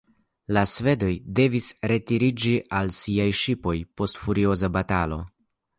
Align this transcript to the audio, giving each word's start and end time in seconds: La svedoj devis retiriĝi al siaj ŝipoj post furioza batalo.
La 0.57 0.61
svedoj 0.71 1.09
devis 1.41 1.67
retiriĝi 1.93 2.57
al 2.81 2.91
siaj 3.03 3.31
ŝipoj 3.43 3.79
post 4.01 4.25
furioza 4.25 4.77
batalo. 4.81 5.25